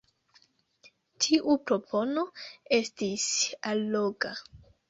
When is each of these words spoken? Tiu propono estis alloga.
Tiu 1.25 1.57
propono 1.71 2.25
estis 2.81 3.29
alloga. 3.75 4.37